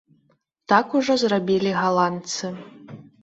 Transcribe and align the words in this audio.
Так 0.73 0.95
ужо 0.99 1.17
зрабілі 1.25 1.75
галандцы. 1.81 2.53